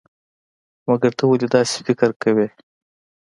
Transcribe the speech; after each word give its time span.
مګر 0.87 1.11
ته 1.17 1.23
ولې 1.27 1.47
داسې 1.53 1.77
فکر 1.87 2.09
کوئ؟ 2.21 2.47